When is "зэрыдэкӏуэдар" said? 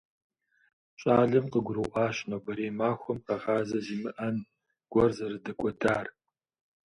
5.17-6.05